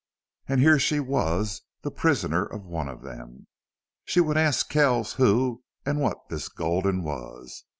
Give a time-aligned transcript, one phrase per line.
[0.47, 3.45] And here she was the prisoner of one of them.
[4.03, 7.65] She would ask Kells who and what this Gulden was.